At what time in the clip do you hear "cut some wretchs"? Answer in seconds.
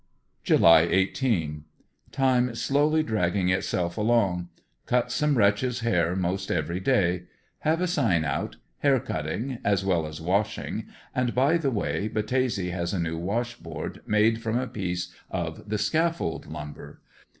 4.87-5.81